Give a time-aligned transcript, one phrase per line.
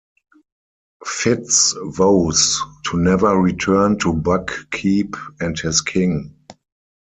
[1.05, 6.33] Fitz vows to never return to Buckkeep and his king.